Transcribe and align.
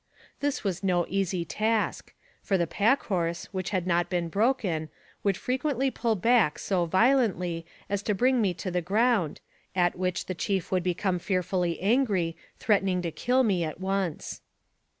This 0.39 0.63
was 0.63 0.81
no 0.83 1.05
easy 1.09 1.45
task, 1.45 2.15
for 2.41 2.57
the 2.57 2.65
pack 2.65 3.03
horse, 3.03 3.45
which 3.51 3.69
had 3.69 3.85
not 3.85 4.09
been 4.09 4.29
broken, 4.29 4.89
would 5.23 5.37
frequently 5.37 5.91
pull 5.91 6.15
back 6.15 6.57
so 6.57 6.85
violently 6.85 7.67
as 7.87 8.01
to 8.01 8.15
bring 8.15 8.41
me 8.41 8.55
to 8.55 8.71
the 8.71 8.81
ground, 8.81 9.41
at 9.75 9.95
which 9.95 10.25
the 10.25 10.33
chief 10.33 10.71
would 10.71 10.81
become 10.81 11.19
fearfully 11.19 11.79
angry, 11.79 12.35
threatening 12.57 13.03
to 13.03 13.11
kill 13.11 13.43
me 13.43 13.63
at 13.63 13.79
once. 13.79 14.41